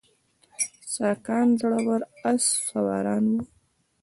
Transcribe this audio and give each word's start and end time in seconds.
ساکان 0.93 1.47
زړور 1.59 2.01
آس 2.29 2.43
سواران 2.67 3.23
وو 3.31 3.41